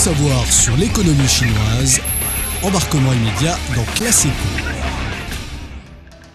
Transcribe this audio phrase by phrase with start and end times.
[0.00, 2.00] savoir sur l'économie chinoise,
[2.62, 4.32] embarquement immédiat dans Classico.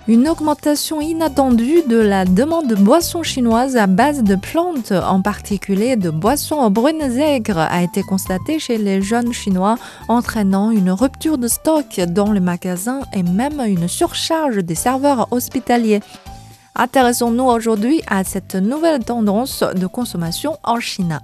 [0.08, 5.96] Une augmentation inattendue de la demande de boissons chinoises à base de plantes, en particulier
[5.96, 9.78] de boissons brunes aigres, a été constatée chez les jeunes Chinois,
[10.10, 16.02] entraînant une rupture de stock dans les magasins et même une surcharge des serveurs hospitaliers.
[16.76, 21.20] Intéressons-nous aujourd'hui à cette nouvelle tendance de consommation en Chine.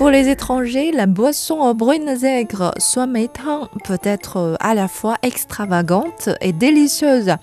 [0.00, 2.72] Pour les étrangers, la boisson aux brunes aigres,
[3.06, 7.34] métang, peut être à la fois extravagante et délicieuse.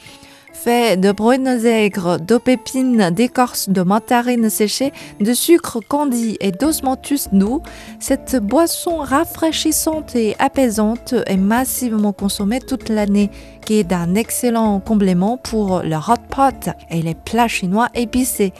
[0.53, 7.29] Fait de brunes aigres, de pépines, d'écorce de mandarine séchée, de sucre candi et d'osmanthus
[7.31, 7.61] doux,
[7.99, 13.29] cette boisson rafraîchissante et apaisante est massivement consommée toute l'année,
[13.67, 18.51] qui est d'un excellent complément pour le hot pot et les plats chinois épicés.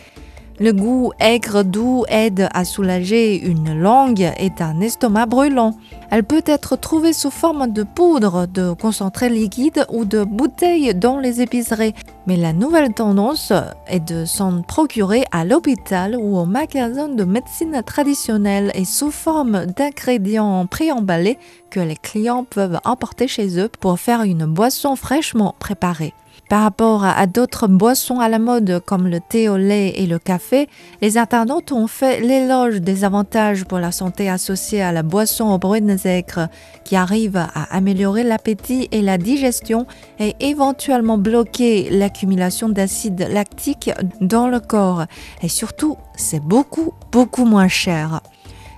[0.60, 5.78] Le goût aigre doux aide à soulager une langue et un estomac brûlant.
[6.10, 11.20] Elle peut être trouvée sous forme de poudre, de concentré liquide ou de bouteilles dans
[11.20, 11.94] les épiceries.
[12.26, 13.54] Mais la nouvelle tendance
[13.86, 19.68] est de s'en procurer à l'hôpital ou au magasin de médecine traditionnelle et sous forme
[19.68, 21.38] d'ingrédients préemballés
[21.70, 26.16] que les clients peuvent emporter chez eux pour faire une boisson fraîchement préparée.
[26.50, 30.18] Par rapport à d'autres boissons à la mode comme le thé au lait et le
[30.18, 30.70] café,
[31.02, 35.58] les internautes ont fait l'éloge des avantages pour la santé associés à la boisson aux
[35.58, 36.48] brunes aigres
[36.86, 39.88] qui arrive à améliorer l'appétit et la digestion
[40.20, 45.04] et éventuellement bloquer l'accumulation d'acide lactique dans le corps.
[45.44, 48.22] Et surtout, c'est beaucoup, beaucoup moins cher.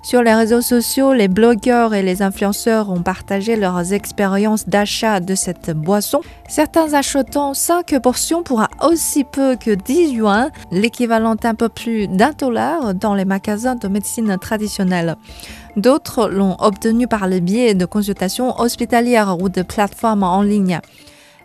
[0.09, 5.35] Sur les réseaux sociaux, les blogueurs et les influenceurs ont partagé leurs expériences d'achat de
[5.35, 6.21] cette boisson.
[6.47, 12.31] Certains achetant 5 portions pour aussi peu que 10 yuan, l'équivalent un peu plus d'un
[12.31, 15.15] dollar dans les magasins de médecine traditionnelle.
[15.75, 20.80] D'autres l'ont obtenu par le biais de consultations hospitalières ou de plateformes en ligne.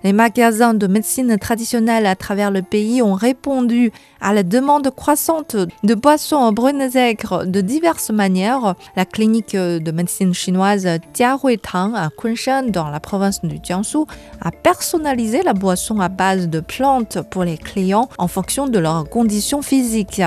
[0.05, 5.57] Les magasins de médecine traditionnelle à travers le pays ont répondu à la demande croissante
[5.83, 8.75] de boissons brunes aigres de diverses manières.
[8.97, 14.05] La clinique de médecine chinoise Jiahui-Tang à Kunshan, dans la province du Jiangsu,
[14.43, 19.09] a personnalisé la boisson à base de plantes pour les clients en fonction de leurs
[19.09, 20.21] conditions physiques.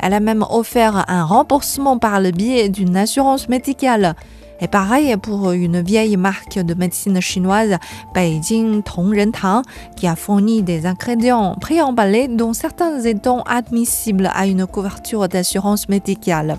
[0.00, 4.16] Elle a même offert un remboursement par le biais d'une assurance médicale.
[4.60, 7.76] Et pareil pour une vieille marque de médecine chinoise,
[8.14, 9.62] Beijing Tongren Tang,
[9.96, 16.58] qui a fourni des ingrédients préemballés dont certains étant admissibles à une couverture d'assurance médicale.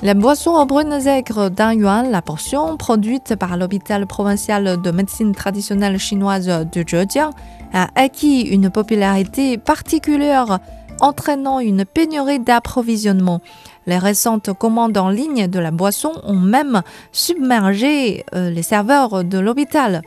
[0.00, 5.34] La boisson aux brunes aigres d'un yuan, la portion produite par l'hôpital provincial de médecine
[5.34, 7.30] traditionnelle chinoise de Zhejiang,
[7.72, 10.60] a acquis une popularité particulière,
[11.00, 13.40] entraînant une pénurie d'approvisionnement.
[13.88, 19.38] Les récentes commandes en ligne de la boisson ont même submergé euh, les serveurs de
[19.38, 20.02] l'hôpital.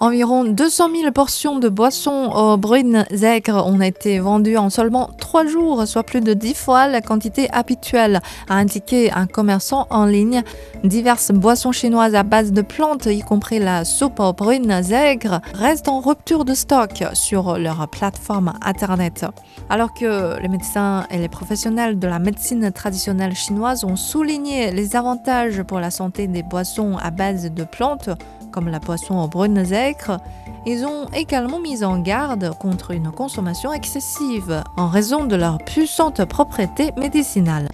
[0.00, 5.88] Environ 200 000 portions de boissons brunes aigres ont été vendues en seulement 3 jours,
[5.88, 10.44] soit plus de 10 fois la quantité habituelle, a indiqué un commerçant en ligne.
[10.84, 15.88] Diverses boissons chinoises à base de plantes, y compris la soupe aux brunes aigres, restent
[15.88, 19.26] en rupture de stock sur leur plateforme Internet.
[19.68, 24.94] Alors que les médecins et les professionnels de la médecine traditionnelle chinoise ont souligné les
[24.94, 28.10] avantages pour la santé des boissons à base de plantes,
[28.58, 30.18] comme la boisson aux brunes aigres,
[30.66, 36.24] ils ont également mis en garde contre une consommation excessive en raison de leur puissante
[36.24, 37.68] propriété médicinale.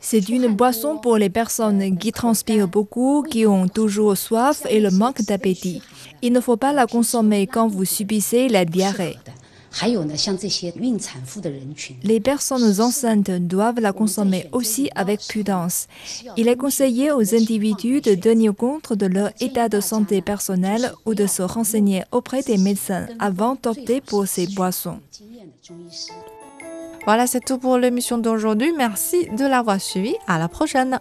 [0.00, 4.90] C'est une boisson pour les personnes qui transpirent beaucoup, qui ont toujours soif et le
[4.90, 5.82] manque d'appétit.
[6.22, 9.18] Il ne faut pas la consommer quand vous subissez la diarrhée.
[12.02, 15.88] Les personnes enceintes doivent la consommer aussi avec prudence.
[16.36, 21.14] Il est conseillé aux individus de tenir compte de leur état de santé personnel ou
[21.14, 25.00] de se renseigner auprès des médecins avant d'opter pour ces boissons.
[27.04, 28.72] Voilà, c'est tout pour l'émission d'aujourd'hui.
[28.76, 30.14] Merci de l'avoir suivi.
[30.26, 30.98] À la prochaine.